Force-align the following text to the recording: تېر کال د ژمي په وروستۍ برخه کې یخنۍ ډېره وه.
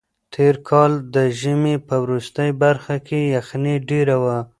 تېر 0.33 0.55
کال 0.69 0.91
د 1.15 1.17
ژمي 1.39 1.75
په 1.87 1.95
وروستۍ 2.03 2.49
برخه 2.63 2.95
کې 3.07 3.19
یخنۍ 3.35 3.75
ډېره 3.89 4.15
وه. 4.23 4.39